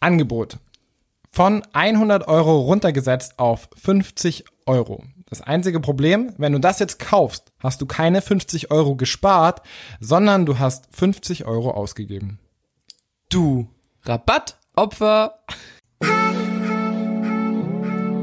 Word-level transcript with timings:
Angebot 0.00 0.58
von 1.30 1.62
100 1.72 2.26
Euro 2.26 2.58
runtergesetzt 2.60 3.38
auf 3.38 3.68
50 3.76 4.44
Euro. 4.66 5.04
Das 5.26 5.42
einzige 5.42 5.78
Problem, 5.78 6.32
wenn 6.38 6.52
du 6.52 6.58
das 6.58 6.78
jetzt 6.78 6.98
kaufst, 6.98 7.52
hast 7.60 7.80
du 7.82 7.86
keine 7.86 8.22
50 8.22 8.70
Euro 8.70 8.96
gespart, 8.96 9.62
sondern 10.00 10.46
du 10.46 10.58
hast 10.58 10.86
50 10.96 11.44
Euro 11.44 11.70
ausgegeben. 11.72 12.38
Du 13.28 13.68
Rabattopfer. 14.04 15.38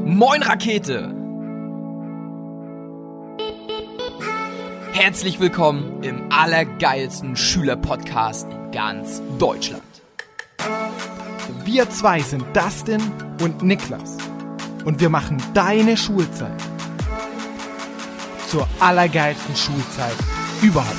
Moin 0.04 0.42
Rakete. 0.42 1.14
Herzlich 4.92 5.38
willkommen 5.38 6.02
im 6.02 6.32
allergeilsten 6.32 7.36
Schülerpodcast 7.36 8.48
in 8.50 8.70
ganz 8.72 9.22
Deutschland. 9.38 9.82
Wir 11.66 11.90
zwei 11.90 12.20
sind 12.20 12.44
Dustin 12.54 13.02
und 13.42 13.60
Niklas 13.60 14.18
und 14.84 15.00
wir 15.00 15.08
machen 15.08 15.42
deine 15.52 15.96
Schulzeit 15.96 16.62
zur 18.46 18.68
allergeilsten 18.78 19.56
Schulzeit 19.56 20.14
überhaupt. 20.62 20.94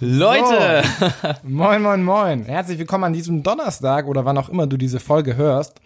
Leute, 0.00 0.82
Moin, 1.42 1.82
moin, 1.82 2.02
moin. 2.02 2.44
Herzlich 2.46 2.78
willkommen 2.78 3.04
an 3.04 3.12
diesem 3.12 3.42
Donnerstag 3.42 4.06
oder 4.06 4.24
wann 4.24 4.38
auch 4.38 4.48
immer 4.48 4.66
du 4.66 4.78
diese 4.78 4.98
Folge 4.98 5.36
hörst. 5.36 5.78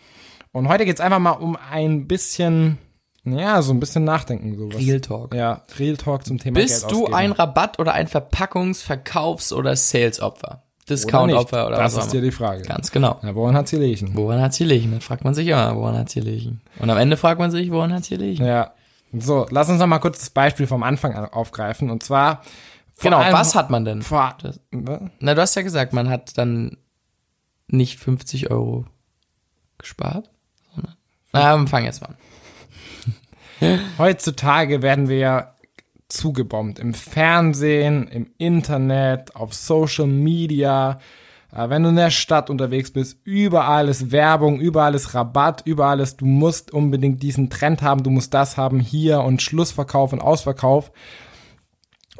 Und 0.52 0.68
heute 0.68 0.84
geht's 0.84 1.00
einfach 1.00 1.18
mal 1.18 1.32
um 1.32 1.58
ein 1.68 2.06
bisschen, 2.06 2.78
ja, 3.24 3.60
so 3.62 3.72
ein 3.72 3.80
bisschen 3.80 4.04
Nachdenken. 4.04 4.56
Sowas. 4.56 4.76
Real 4.78 5.00
Talk. 5.00 5.34
Ja, 5.34 5.62
Real 5.78 5.96
Talk 5.96 6.24
zum 6.26 6.38
Thema 6.38 6.60
bist 6.60 6.80
Geld 6.82 6.92
du 6.92 6.96
ausgeben. 7.02 7.14
ein 7.14 7.32
Rabatt- 7.32 7.78
oder 7.78 7.92
ein 7.94 8.06
Verpackungs-, 8.08 8.82
Verkaufs- 8.82 9.52
oder 9.52 9.76
Sales-Opfer? 9.76 10.62
Discount-Opfer 10.88 11.66
oder, 11.66 11.76
Das 11.76 11.92
was 11.94 11.98
auch 12.00 12.06
ist 12.06 12.12
dir 12.14 12.18
immer. 12.20 12.24
die 12.30 12.32
Frage. 12.32 12.62
Ganz 12.62 12.90
genau. 12.90 13.18
Ja, 13.22 13.34
woran 13.34 13.54
hat's 13.54 13.68
hier 13.70 13.78
liegen? 13.80 14.16
Woran 14.16 14.40
hat's 14.40 14.56
hier 14.56 14.66
liegen? 14.66 14.90
Dann 14.90 15.02
fragt 15.02 15.22
man 15.22 15.34
sich 15.34 15.46
immer, 15.46 15.76
woran 15.76 15.98
hat's 15.98 16.14
hier 16.14 16.22
liegen? 16.22 16.62
Und 16.78 16.88
am 16.88 16.96
Ende 16.96 17.18
fragt 17.18 17.38
man 17.38 17.50
sich, 17.50 17.70
woran 17.70 17.92
hat's 17.92 18.06
hier 18.08 18.16
liegen? 18.18 18.42
Ja. 18.44 18.72
So, 19.12 19.46
lass 19.50 19.68
uns 19.68 19.78
noch 19.80 19.86
mal 19.86 19.98
kurz 19.98 20.18
das 20.20 20.30
Beispiel 20.30 20.66
vom 20.66 20.82
Anfang 20.82 21.14
an 21.14 21.26
aufgreifen. 21.26 21.90
Und 21.90 22.02
zwar. 22.02 22.42
Genau, 23.00 23.18
allem- 23.18 23.34
was 23.34 23.54
hat 23.54 23.68
man 23.68 23.84
denn? 23.84 24.00
Vor, 24.02 24.34
Das-? 24.42 24.60
Na, 24.70 25.34
du 25.34 25.40
hast 25.42 25.54
ja 25.56 25.62
gesagt, 25.62 25.92
man 25.92 26.08
hat 26.08 26.38
dann 26.38 26.78
nicht 27.66 27.98
50 27.98 28.50
Euro 28.50 28.86
gespart, 29.76 30.30
sondern. 30.74 30.94
Na, 31.32 31.56
wir 31.58 31.66
fangen 31.68 31.84
jetzt 31.86 32.00
mal 32.00 32.08
an. 32.08 32.16
Heutzutage 33.98 34.82
werden 34.82 35.08
wir 35.08 35.18
ja 35.18 35.54
zugebombt. 36.08 36.78
Im 36.78 36.94
Fernsehen, 36.94 38.08
im 38.08 38.30
Internet, 38.38 39.36
auf 39.36 39.54
Social 39.54 40.06
Media. 40.06 40.98
Äh, 41.52 41.68
Wenn 41.68 41.82
du 41.82 41.90
in 41.90 41.96
der 41.96 42.10
Stadt 42.10 42.50
unterwegs 42.50 42.90
bist, 42.90 43.18
überall 43.24 43.88
ist 43.88 44.10
Werbung, 44.10 44.60
überall 44.60 44.94
ist 44.94 45.14
Rabatt, 45.14 45.62
überall 45.64 46.00
ist, 46.00 46.20
du 46.20 46.26
musst 46.26 46.72
unbedingt 46.72 47.22
diesen 47.22 47.50
Trend 47.50 47.82
haben, 47.82 48.02
du 48.02 48.10
musst 48.10 48.32
das 48.34 48.56
haben 48.56 48.80
hier 48.80 49.20
und 49.20 49.42
Schlussverkauf 49.42 50.12
und 50.12 50.20
Ausverkauf. 50.20 50.90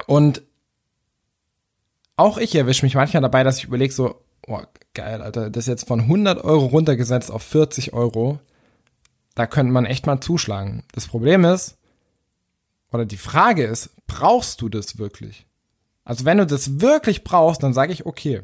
Und 0.07 0.43
auch 2.17 2.39
ich 2.39 2.55
erwische 2.55 2.85
mich 2.85 2.95
manchmal 2.95 3.23
dabei, 3.23 3.45
dass 3.45 3.59
ich 3.59 3.65
überlege 3.65 3.93
so, 3.93 4.17
oh, 4.47 4.61
geil, 4.95 5.23
Alter, 5.23 5.51
das 5.51 5.65
ist 5.65 5.69
jetzt 5.69 5.89
von 5.89 6.01
100 6.01 6.43
Euro 6.45 6.67
runtergesetzt 6.67 7.31
auf 7.31 7.43
40 7.43 7.93
Euro. 7.93 8.41
Da 9.39 9.47
könnte 9.47 9.73
man 9.73 9.87
echt 9.87 10.05
mal 10.05 10.21
zuschlagen. 10.21 10.83
Das 10.91 11.07
Problem 11.07 11.45
ist, 11.45 11.79
oder 12.91 13.07
die 13.07 13.17
Frage 13.17 13.63
ist, 13.63 13.91
brauchst 14.09 14.61
du 14.61 14.69
das 14.69 14.99
wirklich? 14.99 15.47
Also 16.05 16.25
wenn 16.25 16.39
du 16.39 16.45
das 16.45 16.81
wirklich 16.81 17.23
brauchst, 17.23 17.63
dann 17.63 17.73
sage 17.73 17.93
ich 17.93 18.05
okay. 18.05 18.43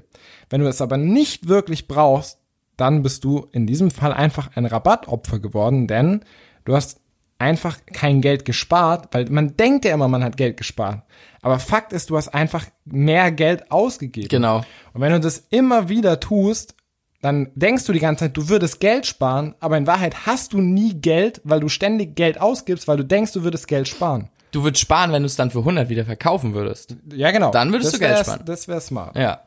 Wenn 0.51 0.61
du 0.61 0.69
es 0.69 0.81
aber 0.81 0.97
nicht 0.97 1.49
wirklich 1.49 1.89
brauchst, 1.89 2.39
dann 2.77 3.03
bist 3.03 3.25
du 3.25 3.49
in 3.51 3.67
diesem 3.67 3.91
Fall 3.91 4.13
einfach 4.13 4.55
ein 4.55 4.67
Rabattopfer 4.67 5.41
geworden, 5.41 5.89
denn 5.89 6.25
du 6.65 6.77
hast 6.77 7.01
einfach 7.39 7.77
kein 7.93 8.21
Geld 8.21 8.45
gespart, 8.45 9.09
weil 9.11 9.29
man 9.31 9.57
denkt 9.57 9.85
ja 9.85 9.95
immer, 9.95 10.07
man 10.07 10.23
hat 10.23 10.37
Geld 10.37 10.57
gespart. 10.59 11.03
Aber 11.43 11.59
Fakt 11.59 11.93
ist, 11.93 12.09
du 12.09 12.17
hast 12.17 12.29
einfach 12.29 12.67
mehr 12.85 13.33
Geld 13.33 13.73
ausgegeben. 13.73 14.29
Genau. 14.29 14.59
Und 14.93 15.01
wenn 15.01 15.11
du 15.11 15.19
das 15.19 15.45
immer 15.51 15.89
wieder 15.89 16.21
tust, 16.21 16.77
dann 17.25 17.51
denkst 17.55 17.87
du 17.87 17.95
die 17.95 18.01
ganze 18.01 18.25
Zeit, 18.25 18.37
du 18.37 18.51
würdest 18.51 18.81
Geld 18.81 19.07
sparen, 19.07 19.55
aber 19.59 19.79
in 19.79 19.87
Wahrheit 19.87 20.27
hast 20.27 20.53
du 20.53 20.61
nie 20.61 20.93
Geld, 20.93 21.41
weil 21.43 21.59
du 21.59 21.71
ständig 21.71 22.17
Geld 22.17 22.39
ausgibst, 22.39 22.87
weil 22.87 22.99
du 22.99 23.03
denkst, 23.03 23.33
du 23.33 23.43
würdest 23.43 23.67
Geld 23.67 23.89
sparen. 23.89 24.29
Du 24.51 24.63
würdest 24.63 24.83
sparen, 24.83 25.11
wenn 25.11 25.23
du 25.23 25.27
es 25.27 25.35
dann 25.35 25.51
für 25.51 25.61
100 25.61 25.89
wieder 25.89 26.05
verkaufen 26.05 26.53
würdest. 26.53 26.97
Ja, 27.15 27.31
genau. 27.31 27.51
Dann 27.51 27.73
würdest 27.73 27.95
das 27.95 27.99
du 27.99 28.07
Geld 28.07 28.19
sparen. 28.19 28.43
Das 28.45 28.69
wäre 28.69 28.79
smart. 28.83 29.17
Ja. 29.17 29.41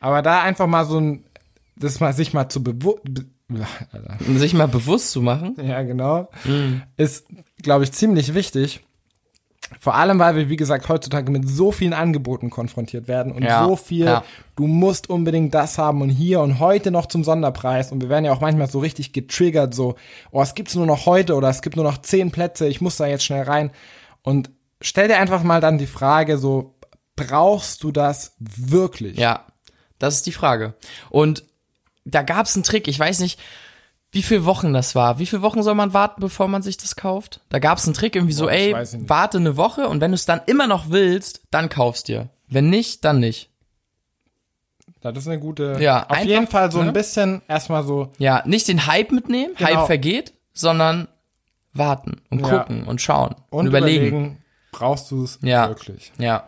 Aber 0.00 0.20
da 0.20 0.42
einfach 0.42 0.66
mal 0.66 0.84
so 0.84 1.00
ein, 1.00 1.24
das 1.74 2.00
mal 2.00 2.12
sich 2.12 2.34
mal 2.34 2.50
zu 2.50 2.62
bewusst, 2.62 3.00
sich 4.36 4.52
mal 4.52 4.68
bewusst 4.68 5.12
zu 5.12 5.22
machen. 5.22 5.56
ja 5.62 5.80
genau, 5.80 6.28
ist, 6.98 7.24
glaube 7.62 7.84
ich, 7.84 7.92
ziemlich 7.92 8.34
wichtig. 8.34 8.82
Vor 9.78 9.94
allem, 9.94 10.18
weil 10.18 10.34
wir, 10.34 10.48
wie 10.48 10.56
gesagt, 10.56 10.88
heutzutage 10.88 11.30
mit 11.30 11.48
so 11.48 11.70
vielen 11.70 11.92
Angeboten 11.92 12.50
konfrontiert 12.50 13.06
werden 13.06 13.32
und 13.32 13.42
Ja, 13.42 13.64
so 13.64 13.76
viel, 13.76 14.06
ja. 14.06 14.24
du 14.56 14.66
musst 14.66 15.08
unbedingt 15.08 15.54
das 15.54 15.78
haben 15.78 16.02
und 16.02 16.08
hier 16.08 16.40
und 16.40 16.58
heute 16.58 16.90
noch 16.90 17.06
zum 17.06 17.22
Sonderpreis. 17.22 17.92
Und 17.92 18.02
wir 18.02 18.08
werden 18.08 18.24
ja 18.24 18.32
auch 18.32 18.40
manchmal 18.40 18.68
so 18.68 18.80
richtig 18.80 19.12
getriggert, 19.12 19.74
so, 19.74 19.94
oh, 20.32 20.42
es 20.42 20.54
gibt's 20.54 20.74
nur 20.74 20.86
noch 20.86 21.06
heute 21.06 21.34
oder 21.34 21.48
es 21.48 21.62
gibt 21.62 21.76
nur 21.76 21.84
noch 21.84 21.98
zehn 21.98 22.30
Plätze, 22.30 22.66
ich 22.66 22.80
muss 22.80 22.96
da 22.96 23.06
jetzt 23.06 23.24
schnell 23.24 23.44
rein. 23.44 23.70
Und 24.22 24.50
stell 24.80 25.08
dir 25.08 25.18
einfach 25.18 25.42
mal 25.44 25.60
dann 25.60 25.78
die 25.78 25.86
Frage, 25.86 26.36
so, 26.36 26.74
brauchst 27.14 27.84
du 27.84 27.92
das 27.92 28.34
wirklich? 28.38 29.18
Ja. 29.18 29.46
Das 29.98 30.14
ist 30.14 30.26
die 30.26 30.32
Frage. 30.32 30.74
Und 31.10 31.44
da 32.04 32.22
gab's 32.22 32.56
einen 32.56 32.64
Trick, 32.64 32.88
ich 32.88 32.98
weiß 32.98 33.20
nicht, 33.20 33.38
wie 34.12 34.22
viele 34.22 34.44
Wochen 34.44 34.72
das 34.72 34.94
war. 34.94 35.18
Wie 35.18 35.26
viele 35.26 35.42
Wochen 35.42 35.62
soll 35.62 35.74
man 35.74 35.92
warten, 35.92 36.20
bevor 36.20 36.48
man 36.48 36.62
sich 36.62 36.76
das 36.76 36.96
kauft? 36.96 37.40
Da 37.48 37.58
gab's 37.58 37.84
einen 37.86 37.94
Trick 37.94 38.16
irgendwie 38.16 38.32
so, 38.34 38.44
Boah, 38.46 38.52
ey, 38.52 38.74
warte 39.06 39.38
eine 39.38 39.56
Woche 39.56 39.88
und 39.88 40.00
wenn 40.00 40.10
du 40.10 40.16
es 40.16 40.26
dann 40.26 40.40
immer 40.46 40.66
noch 40.66 40.90
willst, 40.90 41.42
dann 41.50 41.68
kaufst 41.68 42.08
dir. 42.08 42.28
Wenn 42.48 42.70
nicht, 42.70 43.04
dann 43.04 43.20
nicht. 43.20 43.50
Das 45.00 45.16
ist 45.16 45.28
eine 45.28 45.38
gute. 45.40 45.78
Ja, 45.80 46.02
auf 46.04 46.10
einfach, 46.10 46.24
jeden 46.26 46.46
Fall 46.46 46.70
so 46.72 46.80
ne? 46.82 46.88
ein 46.88 46.92
bisschen 46.92 47.40
erstmal 47.48 47.84
so. 47.84 48.10
Ja, 48.18 48.42
nicht 48.44 48.68
den 48.68 48.86
Hype 48.86 49.12
mitnehmen, 49.12 49.54
Genau. 49.56 49.70
Hype 49.70 49.86
vergeht, 49.86 50.32
sondern 50.52 51.08
warten 51.72 52.20
und 52.30 52.40
Ja. 52.44 52.58
gucken 52.58 52.84
und 52.84 53.00
schauen 53.00 53.34
und, 53.50 53.60
Und 53.60 53.66
überlegen. 53.68 54.06
überlegen, 54.08 54.44
brauchst 54.72 55.10
du 55.10 55.22
es 55.24 55.38
Ja. 55.42 55.68
wirklich? 55.68 56.12
Ja, 56.18 56.44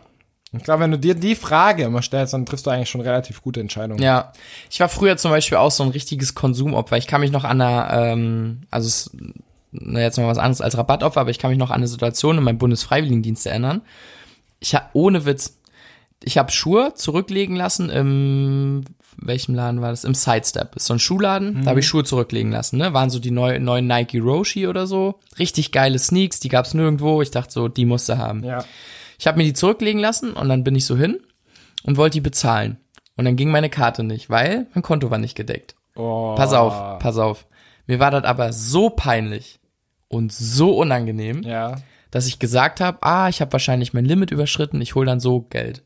Ich 0.55 0.63
glaube, 0.63 0.83
wenn 0.83 0.91
du 0.91 0.99
dir 0.99 1.15
die 1.15 1.35
Frage 1.35 1.83
immer 1.83 2.01
stellst, 2.01 2.33
dann 2.33 2.45
triffst 2.45 2.65
du 2.65 2.69
eigentlich 2.69 2.89
schon 2.89 3.01
relativ 3.01 3.41
gute 3.41 3.59
Entscheidungen. 3.59 4.01
ja. 4.01 4.31
Ich 4.69 4.79
war 4.79 4.89
früher 4.89 5.17
zum 5.17 5.31
Beispiel 5.31 5.57
auch 5.57 5.71
so 5.71 5.83
ein 5.83 5.89
richtiges 5.89 6.35
Konsumopfer. 6.35 6.97
Ich 6.97 7.07
kann 7.07 7.21
mich 7.21 7.31
noch 7.31 7.43
an 7.43 7.61
einer, 7.61 7.91
ähm, 7.93 8.61
also 8.69 8.87
es, 8.87 9.11
na, 9.71 9.99
jetzt 10.01 10.17
mal 10.17 10.27
was 10.27 10.37
anderes 10.37 10.61
als 10.61 10.77
Rabattopfer, 10.77 11.21
aber 11.21 11.31
ich 11.31 11.39
kann 11.39 11.49
mich 11.49 11.59
noch 11.59 11.71
an 11.71 11.77
eine 11.77 11.87
Situation 11.87 12.37
in 12.37 12.43
meinem 12.43 12.57
Bundesfreiwilligendienst 12.59 13.45
erinnern. 13.47 13.81
Ich 14.59 14.75
hab, 14.75 14.91
ohne 14.93 15.25
Witz, 15.25 15.57
ich 16.23 16.37
habe 16.37 16.51
Schuhe 16.51 16.93
zurücklegen 16.95 17.55
lassen 17.55 17.89
im 17.89 18.83
welchem 19.17 19.55
Laden 19.55 19.81
war 19.81 19.91
das? 19.91 20.03
Im 20.03 20.13
Sidestep. 20.13 20.75
Ist 20.75 20.85
so 20.85 20.93
ein 20.93 20.99
Schuhladen. 20.99 21.63
Da 21.63 21.71
habe 21.71 21.79
ich 21.79 21.87
Schuhe 21.87 22.03
zurücklegen 22.03 22.51
lassen. 22.51 22.77
Ne? 22.77 22.93
Waren 22.93 23.09
so 23.09 23.19
die 23.19 23.31
neu, 23.31 23.59
neuen 23.59 23.87
Nike 23.87 24.19
Roshi 24.19 24.67
oder 24.67 24.87
so. 24.87 25.19
Richtig 25.39 25.71
geile 25.71 25.99
Sneaks, 25.99 26.39
die 26.39 26.49
gab's 26.49 26.73
nirgendwo. 26.73 27.21
Ich 27.21 27.31
dachte 27.31 27.51
so, 27.51 27.67
die 27.67 27.85
musste 27.85 28.17
haben. 28.17 28.43
Ja. 28.43 28.63
Ich 29.19 29.27
habe 29.27 29.37
mir 29.37 29.43
die 29.43 29.53
zurücklegen 29.53 30.01
lassen 30.01 30.33
und 30.33 30.49
dann 30.49 30.63
bin 30.63 30.75
ich 30.75 30.85
so 30.85 30.97
hin 30.97 31.19
und 31.83 31.97
wollte 31.97 32.15
die 32.15 32.21
bezahlen. 32.21 32.77
Und 33.15 33.25
dann 33.25 33.35
ging 33.35 33.51
meine 33.51 33.69
Karte 33.69 34.03
nicht, 34.03 34.29
weil 34.29 34.67
mein 34.73 34.81
Konto 34.81 35.11
war 35.11 35.17
nicht 35.19 35.35
gedeckt. 35.35 35.75
Oh. 35.95 36.33
Pass 36.35 36.53
auf, 36.53 36.99
pass 36.99 37.17
auf. 37.17 37.45
Mir 37.85 37.99
war 37.99 38.11
das 38.11 38.23
aber 38.23 38.53
so 38.53 38.89
peinlich 38.89 39.59
und 40.07 40.31
so 40.33 40.77
unangenehm, 40.77 41.43
Ja. 41.43 41.75
dass 42.11 42.25
ich 42.27 42.39
gesagt 42.39 42.79
habe, 42.81 42.97
ah, 43.01 43.29
ich 43.29 43.41
habe 43.41 43.51
wahrscheinlich 43.53 43.93
mein 43.93 44.05
Limit 44.05 44.31
überschritten, 44.31 44.81
ich 44.81 44.95
hole 44.95 45.05
dann 45.05 45.19
so 45.19 45.41
Geld. 45.41 45.83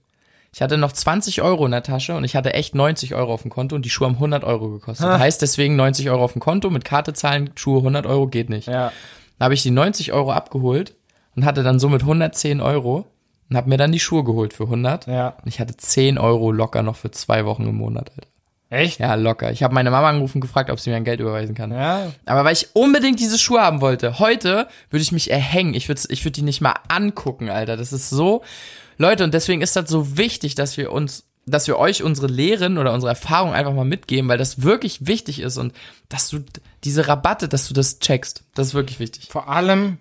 Ich 0.54 0.62
hatte 0.62 0.78
noch 0.78 0.92
20 0.94 1.42
Euro 1.42 1.66
in 1.66 1.72
der 1.72 1.84
Tasche 1.84 2.16
und 2.16 2.24
ich 2.24 2.36
hatte 2.36 2.54
echt 2.54 2.74
90 2.74 3.14
Euro 3.16 3.34
auf 3.34 3.42
dem 3.42 3.52
Konto 3.52 3.76
und 3.76 3.84
die 3.84 3.90
Schuhe 3.90 4.08
haben 4.08 4.16
100 4.16 4.44
Euro 4.46 4.70
gekostet. 4.70 5.06
Ha. 5.06 5.20
Heißt 5.20 5.42
deswegen 5.42 5.76
90 5.76 6.10
Euro 6.10 6.24
auf 6.24 6.34
dem 6.34 6.42
Konto, 6.42 6.70
mit 6.70 6.86
Karte 6.86 7.14
zahlen, 7.14 7.50
Schuhe 7.56 7.80
100 7.80 8.06
Euro 8.06 8.28
geht 8.28 8.50
nicht. 8.50 8.68
Ja. 8.68 8.92
Dann 9.38 9.46
habe 9.46 9.54
ich 9.54 9.64
die 9.64 9.72
90 9.72 10.14
Euro 10.14 10.32
abgeholt 10.32 10.96
und 11.36 11.46
hatte 11.46 11.64
dann 11.64 11.80
somit 11.80 12.02
110 12.02 12.62
Euro 12.62 13.06
und 13.50 13.58
habe 13.58 13.70
mir 13.70 13.78
dann 13.78 13.92
die 13.92 14.00
Schuhe 14.00 14.24
geholt 14.24 14.54
für 14.54 14.64
100. 14.64 15.08
Ja. 15.08 15.36
Und 15.42 15.48
ich 15.48 15.60
hatte 15.60 15.76
10 15.76 16.18
Euro 16.18 16.52
locker 16.52 16.84
noch 16.84 16.96
für 16.96 17.12
zwei 17.12 17.46
Wochen 17.46 17.64
im 17.64 17.76
Monat, 17.76 18.12
Alter. 18.16 18.28
Echt? 18.70 19.00
Ja, 19.00 19.16
locker. 19.16 19.52
Ich 19.52 19.64
habe 19.64 19.74
meine 19.74 19.92
Mama 19.92 20.10
angerufen 20.10 20.38
und 20.38 20.42
gefragt, 20.42 20.70
ob 20.70 20.80
sie 20.80 20.90
mir 20.90 20.98
ein 20.98 21.06
Geld 21.06 21.22
überweisen 21.22 21.56
kann. 21.56 21.72
Ja. 21.72 22.12
Aber 22.26 22.44
weil 22.44 22.54
ich 22.54 22.70
unbedingt 22.74 23.20
diese 23.20 23.40
Schuhe 23.40 23.62
haben 23.62 23.80
wollte. 23.80 24.20
Heute 24.20 24.68
würde 24.90 25.02
ich 25.02 25.14
mich 25.14 25.32
erhängen. 25.32 25.74
Ich 25.74 25.88
würde 25.88 26.02
ich 26.10 26.26
würd 26.26 26.36
die 26.36 26.42
nicht 26.42 26.60
mal 26.60 26.76
angucken, 26.90 27.50
Alter. 27.50 27.78
Das 27.78 27.94
ist 27.94 28.10
so. 28.10 28.44
Leute, 28.98 29.24
und 29.24 29.34
deswegen 29.34 29.62
ist 29.62 29.76
das 29.76 29.90
so 29.90 30.18
wichtig, 30.18 30.56
dass 30.56 30.76
wir 30.76 30.92
uns, 30.92 31.24
dass 31.46 31.68
wir 31.68 31.78
euch 31.78 32.04
unsere 32.04 32.28
Lehren 32.28 32.78
oder 32.78 32.94
unsere 32.94 33.12
Erfahrungen 33.12 33.54
einfach 33.54 33.74
mal 33.74 33.86
mitgeben, 33.86 34.28
weil 34.28 34.38
das 34.38 34.64
wirklich 34.64 35.08
wichtig 35.08 35.40
ist 35.40 35.58
und 35.58 35.72
dass 36.10 36.28
du 36.28 36.40
diese 36.84 37.08
Rabatte, 37.08 37.48
dass 37.48 37.70
du 37.70 37.74
das 37.74 38.00
checkst. 38.00 38.44
Das 38.54 38.68
ist 38.68 38.74
wirklich 38.74 39.00
wichtig. 39.00 39.28
Vor 39.30 39.48
allem, 39.48 39.98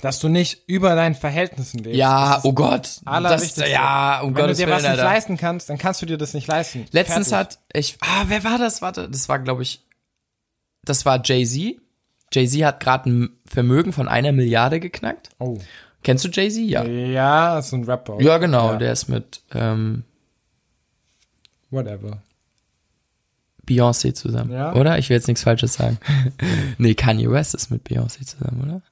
dass 0.00 0.18
du 0.18 0.28
nicht 0.28 0.62
über 0.66 0.94
deinen 0.94 1.14
Verhältnissen 1.14 1.78
lebst. 1.78 1.98
Ja, 1.98 2.40
oh 2.42 2.52
Gott. 2.52 3.00
Das, 3.04 3.56
ja, 3.56 4.20
um 4.20 4.34
Wenn 4.34 4.42
Gottes 4.42 4.58
du 4.58 4.64
dir 4.66 4.72
was 4.72 4.82
Willen, 4.82 4.92
nicht 4.92 5.00
Alter. 5.00 5.04
leisten 5.14 5.36
kannst, 5.36 5.70
dann 5.70 5.78
kannst 5.78 6.02
du 6.02 6.06
dir 6.06 6.18
das 6.18 6.34
nicht 6.34 6.48
leisten. 6.48 6.86
Letztens 6.90 7.28
Fertig. 7.28 7.58
hat 7.58 7.64
ich 7.72 7.96
ah, 8.00 8.24
wer 8.26 8.42
war 8.44 8.58
das? 8.58 8.82
Warte, 8.82 9.08
das 9.08 9.28
war 9.28 9.38
glaube 9.38 9.62
ich 9.62 9.82
das 10.82 11.06
war 11.06 11.20
Jay-Z. 11.24 11.80
Jay-Z 12.32 12.64
hat 12.64 12.80
gerade 12.80 13.08
ein 13.08 13.30
Vermögen 13.46 13.92
von 13.92 14.08
einer 14.08 14.32
Milliarde 14.32 14.80
geknackt. 14.80 15.30
Oh. 15.38 15.58
Kennst 16.02 16.24
du 16.24 16.28
Jay-Z? 16.28 16.58
Ja. 16.68 16.84
Ja, 16.84 17.58
ist 17.58 17.72
ein 17.72 17.84
Rapper. 17.84 18.20
Ja, 18.20 18.36
genau, 18.38 18.72
Ja. 18.72 18.76
der 18.76 18.92
ist 18.92 19.08
mit 19.08 19.42
ähm, 19.54 20.04
Whatever. 21.70 22.22
Beyoncé 23.66 24.12
zusammen, 24.12 24.52
Ja. 24.52 24.74
oder? 24.74 24.98
Ich 24.98 25.08
will 25.08 25.16
jetzt 25.16 25.28
nichts 25.28 25.42
Falsches 25.42 25.74
sagen. 25.74 25.98
nee, 26.78 26.94
Kanye 26.94 27.30
West 27.30 27.54
ist 27.54 27.70
mit 27.70 27.86
Beyoncé 27.88 28.26
zusammen, 28.26 28.62
oder? 28.62 28.82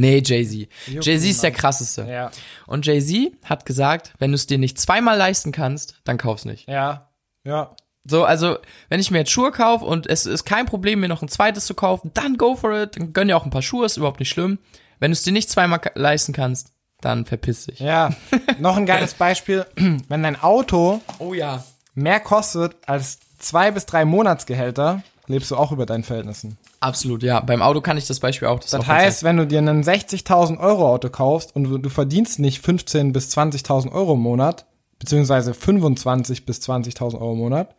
Nee, 0.00 0.22
Jay-Z. 0.24 0.68
Jay-Z 0.88 1.30
ist 1.30 1.42
der 1.42 1.50
krasseste. 1.50 2.06
Ja. 2.08 2.30
Und 2.66 2.86
Jay-Z 2.86 3.32
hat 3.44 3.66
gesagt, 3.66 4.12
wenn 4.18 4.30
du 4.30 4.34
es 4.36 4.46
dir 4.46 4.58
nicht 4.58 4.78
zweimal 4.80 5.16
leisten 5.18 5.52
kannst, 5.52 6.00
dann 6.04 6.18
kauf's 6.18 6.44
nicht. 6.44 6.68
Ja. 6.68 7.10
Ja. 7.44 7.74
So, 8.04 8.24
also, 8.24 8.56
wenn 8.88 8.98
ich 9.00 9.10
mir 9.10 9.18
jetzt 9.18 9.30
Schuhe 9.30 9.52
kaufe 9.52 9.84
und 9.84 10.06
es 10.06 10.24
ist 10.24 10.44
kein 10.44 10.64
Problem, 10.66 11.00
mir 11.00 11.08
noch 11.08 11.20
ein 11.22 11.28
zweites 11.28 11.66
zu 11.66 11.74
kaufen, 11.74 12.10
dann 12.14 12.38
go 12.38 12.56
for 12.56 12.72
it. 12.82 12.96
Dann 12.96 13.12
gönn 13.12 13.28
dir 13.28 13.36
auch 13.36 13.44
ein 13.44 13.50
paar 13.50 13.62
Schuhe, 13.62 13.84
ist 13.84 13.98
überhaupt 13.98 14.20
nicht 14.20 14.30
schlimm. 14.30 14.58
Wenn 14.98 15.10
du 15.10 15.12
es 15.12 15.22
dir 15.22 15.32
nicht 15.32 15.50
zweimal 15.50 15.80
leisten 15.94 16.32
kannst, 16.32 16.72
dann 17.02 17.26
verpiss 17.26 17.66
dich. 17.66 17.78
Ja. 17.80 18.10
Noch 18.58 18.76
ein 18.76 18.86
geiles 18.86 19.14
Beispiel. 19.14 19.66
Wenn 19.76 20.22
dein 20.22 20.40
Auto 20.40 21.00
Oh 21.18 21.34
ja. 21.34 21.64
mehr 21.94 22.20
kostet 22.20 22.74
als 22.86 23.18
zwei 23.38 23.70
bis 23.70 23.86
drei 23.86 24.04
Monatsgehälter, 24.04 25.02
lebst 25.30 25.50
du 25.50 25.56
auch 25.56 25.72
über 25.72 25.86
deinen 25.86 26.04
Verhältnissen. 26.04 26.58
Absolut, 26.80 27.22
ja. 27.22 27.40
Beim 27.40 27.62
Auto 27.62 27.80
kann 27.80 27.96
ich 27.96 28.06
das 28.06 28.20
Beispiel 28.20 28.48
auch. 28.48 28.58
Das, 28.58 28.70
Das 28.70 28.82
auch 28.82 28.86
heißt, 28.88 29.22
wenn 29.22 29.36
du 29.36 29.46
dir 29.46 29.58
einen 29.58 29.82
60.000 29.82 30.58
Euro 30.58 30.88
Auto 30.88 31.08
kaufst 31.08 31.54
und 31.54 31.64
du, 31.64 31.78
du 31.78 31.88
verdienst 31.88 32.38
nicht 32.38 32.64
15.000 32.64 33.12
bis 33.12 33.36
20.000 33.36 33.92
Euro 33.92 34.14
im 34.14 34.20
Monat, 34.20 34.66
beziehungsweise 34.98 35.54
25 35.54 36.46
bis 36.46 36.58
20.000 36.60 37.14
Euro 37.14 37.32
im 37.32 37.38
Monat, 37.38 37.74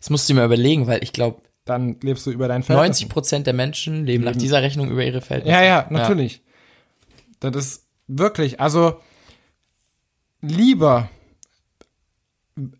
Das 0.00 0.10
musst 0.10 0.28
du 0.28 0.32
dir 0.32 0.40
mal 0.40 0.46
überlegen, 0.46 0.86
weil 0.86 1.02
ich 1.02 1.12
glaube, 1.12 1.40
dann 1.64 1.96
lebst 2.02 2.26
du 2.26 2.30
über 2.30 2.46
deinen 2.48 2.62
Verhältnissen. 2.62 3.04
90 3.04 3.08
Prozent 3.08 3.46
der 3.46 3.54
Menschen 3.54 4.04
leben 4.04 4.24
nach 4.24 4.36
dieser 4.36 4.62
Rechnung 4.62 4.90
über 4.90 5.02
ihre 5.04 5.20
Verhältnisse. 5.20 5.56
Ja, 5.56 5.62
ja, 5.62 5.86
natürlich. 5.90 6.42
Das 7.40 7.56
ist 7.56 7.86
wirklich, 8.06 8.60
also 8.60 8.98
lieber, 10.42 11.08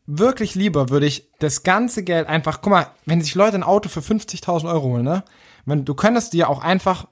wirklich 0.07 0.55
lieber 0.55 0.89
würde 0.91 1.07
ich 1.07 1.29
das 1.41 1.63
ganze 1.63 2.05
Geld 2.05 2.29
einfach, 2.29 2.61
guck 2.63 2.71
mal, 2.71 2.87
wenn 3.07 3.21
sich 3.21 3.35
Leute 3.35 3.57
ein 3.57 3.63
Auto 3.63 3.89
für 3.89 4.01
50.000 4.01 4.69
Euro 4.69 4.85
holen, 4.89 5.05
ne? 5.05 5.25
Wenn, 5.67 5.85
du 5.85 5.95
könntest 5.95 6.33
dir 6.33 6.49
auch 6.49 6.63
einfach 6.63 7.09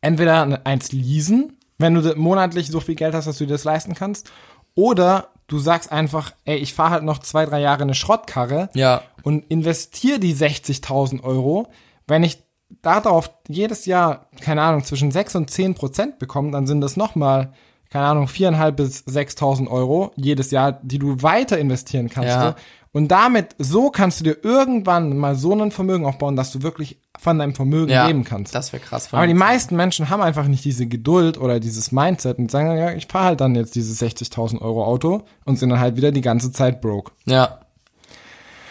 entweder 0.00 0.60
eins 0.64 0.92
leasen, 0.92 1.56
wenn 1.78 1.94
du 1.94 2.14
monatlich 2.16 2.68
so 2.68 2.80
viel 2.80 2.94
Geld 2.94 3.14
hast, 3.14 3.26
dass 3.26 3.38
du 3.38 3.46
dir 3.46 3.54
das 3.54 3.64
leisten 3.64 3.94
kannst, 3.94 4.30
oder 4.74 5.28
du 5.46 5.58
sagst 5.58 5.90
einfach, 5.90 6.32
ey, 6.44 6.56
ich 6.58 6.74
fahre 6.74 6.90
halt 6.90 7.02
noch 7.04 7.18
zwei, 7.18 7.46
drei 7.46 7.60
Jahre 7.60 7.82
eine 7.82 7.94
Schrottkarre 7.94 8.68
Ja. 8.74 9.02
und 9.22 9.44
investiere 9.50 10.20
die 10.20 10.34
60.000 10.34 11.22
Euro, 11.24 11.68
wenn 12.06 12.22
ich 12.22 12.42
darauf 12.82 13.30
jedes 13.48 13.86
Jahr, 13.86 14.26
keine 14.40 14.62
Ahnung, 14.62 14.84
zwischen 14.84 15.10
6 15.10 15.34
und 15.36 15.50
10 15.50 15.74
Prozent 15.74 16.18
bekomme, 16.18 16.52
dann 16.52 16.66
sind 16.68 16.80
das 16.82 16.96
nochmal, 16.96 17.52
keine 17.90 18.06
Ahnung, 18.06 18.26
4.500 18.26 18.70
bis 18.70 19.04
6.000 19.06 19.68
Euro 19.68 20.12
jedes 20.16 20.50
Jahr, 20.52 20.78
die 20.82 20.98
du 20.98 21.22
weiter 21.22 21.58
investieren 21.58 22.08
kannst. 22.08 22.30
Ja. 22.30 22.54
Und 22.92 23.08
damit, 23.08 23.54
so 23.58 23.90
kannst 23.90 24.18
du 24.18 24.24
dir 24.24 24.38
irgendwann 24.42 25.16
mal 25.16 25.36
so 25.36 25.52
ein 25.52 25.70
Vermögen 25.70 26.04
aufbauen, 26.06 26.34
dass 26.34 26.50
du 26.50 26.62
wirklich 26.62 27.00
von 27.18 27.38
deinem 27.38 27.54
Vermögen 27.54 27.90
ja. 27.90 28.06
leben 28.06 28.24
kannst. 28.24 28.52
Das 28.54 28.72
wäre 28.72 28.82
krass. 28.82 29.12
Aber 29.12 29.26
die 29.28 29.34
meisten 29.34 29.76
Menschen 29.76 30.10
haben 30.10 30.20
einfach 30.20 30.46
nicht 30.46 30.64
diese 30.64 30.86
Geduld 30.86 31.38
oder 31.38 31.60
dieses 31.60 31.92
Mindset 31.92 32.38
und 32.38 32.50
sagen, 32.50 32.76
ja, 32.76 32.92
ich 32.92 33.06
fahre 33.06 33.26
halt 33.26 33.40
dann 33.40 33.54
jetzt 33.54 33.76
dieses 33.76 34.02
60.000 34.02 34.60
Euro 34.60 34.84
Auto 34.84 35.22
und 35.44 35.56
sind 35.56 35.70
dann 35.70 35.78
halt 35.78 35.96
wieder 35.96 36.10
die 36.10 36.20
ganze 36.20 36.50
Zeit 36.50 36.80
broke. 36.80 37.12
Ja. 37.26 37.60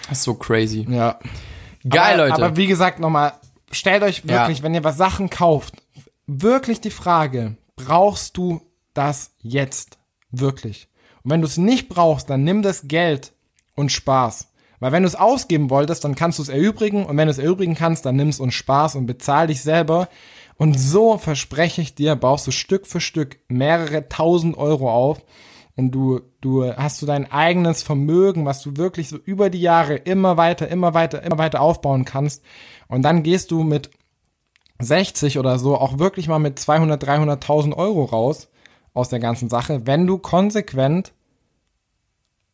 Das 0.09 0.17
ist 0.17 0.23
so 0.23 0.33
crazy. 0.33 0.85
Ja. 0.89 1.19
Geil, 1.87 2.19
aber, 2.19 2.29
Leute. 2.29 2.43
Aber 2.43 2.57
wie 2.57 2.67
gesagt, 2.67 2.99
nochmal, 2.99 3.33
stellt 3.71 4.03
euch 4.03 4.23
Ja. 4.25 4.39
wirklich, 4.39 4.63
wenn 4.63 4.73
ihr 4.73 4.83
was 4.83 4.97
Sachen 4.97 5.29
kauft, 5.29 5.75
wirklich 6.27 6.81
die 6.81 6.91
Frage, 6.91 7.55
brauchst 7.77 8.35
du 8.35 8.61
das 8.99 9.31
jetzt? 9.39 9.97
Wirklich. 10.29 10.89
Und 11.23 11.31
wenn 11.31 11.41
du 11.41 11.47
es 11.47 11.57
nicht 11.57 11.89
brauchst, 11.89 12.29
dann 12.29 12.43
nimm 12.43 12.61
das 12.61 12.87
Geld 12.87 13.31
und 13.75 13.91
Spaß. 13.91 14.49
Weil 14.79 14.91
wenn 14.91 15.03
du 15.03 15.07
es 15.07 15.15
ausgeben 15.15 15.69
wolltest, 15.69 16.03
dann 16.03 16.15
kannst 16.15 16.37
du 16.37 16.43
es 16.43 16.49
erübrigen 16.49 17.05
und 17.05 17.17
wenn 17.17 17.27
du 17.27 17.31
es 17.31 17.39
erübrigen 17.39 17.75
kannst, 17.75 18.05
dann 18.05 18.17
nimm 18.17 18.29
es 18.29 18.39
und 18.39 18.51
Spaß 18.51 18.95
und 18.95 19.05
bezahl 19.05 19.47
dich 19.47 19.61
selber. 19.61 20.09
Und 20.57 20.77
so 20.77 21.17
verspreche 21.17 21.81
ich 21.81 21.95
dir, 21.95 22.15
baust 22.17 22.45
du 22.45 22.51
Stück 22.51 22.85
für 22.85 22.99
Stück 22.99 23.39
mehrere 23.47 24.09
tausend 24.09 24.57
Euro 24.57 24.91
auf 24.91 25.21
und 25.77 25.91
du, 25.91 26.19
du 26.41 26.75
hast 26.75 27.01
du 27.01 27.05
dein 27.05 27.31
eigenes 27.31 27.83
Vermögen, 27.83 28.45
was 28.45 28.61
du 28.61 28.75
wirklich 28.75 29.07
so 29.07 29.15
über 29.15 29.49
die 29.49 29.61
Jahre 29.61 29.95
immer 29.95 30.35
weiter, 30.35 30.67
immer 30.67 30.93
weiter, 30.93 31.23
immer 31.23 31.37
weiter 31.37 31.61
aufbauen 31.61 32.03
kannst. 32.03 32.43
Und 32.89 33.03
dann 33.03 33.23
gehst 33.23 33.51
du 33.51 33.63
mit 33.63 33.89
60 34.79 35.39
oder 35.39 35.57
so 35.57 35.77
auch 35.77 35.99
wirklich 35.99 36.27
mal 36.27 36.39
mit 36.39 36.59
200, 36.59 37.01
300.000 37.01 37.75
Euro 37.75 38.03
raus 38.03 38.48
aus 38.93 39.09
der 39.09 39.19
ganzen 39.19 39.49
Sache, 39.49 39.85
wenn 39.85 40.07
du 40.07 40.17
konsequent 40.17 41.13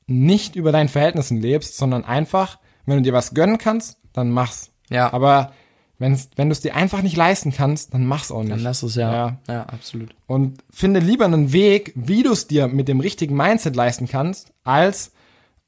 nicht 0.08 0.56
über 0.56 0.72
deinen 0.72 0.90
Verhältnissen 0.90 1.42
lebst, 1.42 1.78
sondern 1.78 2.06
einfach, 2.06 2.60
wenn 2.86 2.98
du 2.98 3.04
dir 3.04 3.14
was 3.14 3.34
gönnen 3.34 3.58
kannst, 3.58 3.98
dann 4.14 4.32
mach's. 4.32 4.72
Ja. 4.90 5.12
Aber 5.12 5.54
wenn's, 5.98 6.30
wenn 6.36 6.50
du 6.50 6.54
es 6.54 6.62
dir 6.62 6.76
einfach 6.76 7.02
nicht 7.02 7.18
leisten 7.18 7.52
kannst, 7.52 7.94
dann 7.94 8.06
mach's 8.06 8.32
auch 8.32 8.42
nicht. 8.42 8.52
Dann 8.52 8.60
lass 8.60 8.84
es 8.84 8.96
ja. 8.96 9.12
Ja. 9.12 9.38
Ja, 9.48 9.64
absolut. 9.64 10.14
Und 10.28 10.64
finde 10.70 11.00
lieber 11.00 11.26
einen 11.26 11.54
Weg, 11.54 11.94
wie 11.96 12.24
du 12.24 12.32
es 12.32 12.48
dir 12.48 12.68
mit 12.68 12.88
dem 12.88 13.00
richtigen 13.00 13.36
Mindset 13.36 13.76
leisten 13.76 14.08
kannst, 14.08 14.54
als 14.64 15.12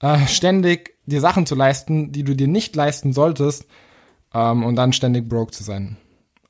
äh, 0.01 0.27
ständig 0.27 0.95
dir 1.05 1.21
Sachen 1.21 1.45
zu 1.45 1.55
leisten, 1.55 2.11
die 2.11 2.23
du 2.23 2.35
dir 2.35 2.47
nicht 2.47 2.75
leisten 2.75 3.13
solltest, 3.13 3.65
ähm, 4.33 4.63
und 4.63 4.75
dann 4.75 4.93
ständig 4.93 5.27
broke 5.27 5.51
zu 5.51 5.63
sein. 5.63 5.97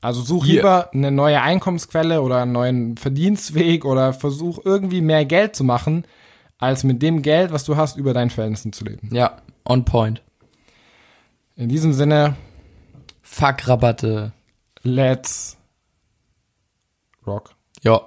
Also 0.02 0.22
such 0.22 0.46
Hier. 0.46 0.56
lieber 0.58 0.90
eine 0.94 1.12
neue 1.12 1.42
Einkommensquelle 1.42 2.22
oder 2.22 2.42
einen 2.42 2.52
neuen 2.52 2.98
Verdienstweg 2.98 3.84
oder 3.84 4.14
versuch 4.14 4.60
irgendwie 4.64 5.02
mehr 5.02 5.26
Geld 5.26 5.56
zu 5.56 5.64
machen, 5.64 6.06
als 6.60 6.84
mit 6.84 7.02
dem 7.02 7.22
Geld, 7.22 7.52
was 7.52 7.64
du 7.64 7.76
hast, 7.78 7.98
über 7.98 8.14
deinen 8.14 8.30
Verhältnissen 8.30 8.74
zu 8.74 8.86
leben. 8.86 9.10
Ja, 9.14 9.38
on 9.66 9.86
point. 9.86 10.22
In 11.56 11.70
diesem 11.70 11.94
Sinne, 11.94 12.36
Fuck 13.24 13.68
Rabatte. 13.68 14.32
let's 14.84 15.58
rock. 17.26 17.56
Ja. 17.82 18.02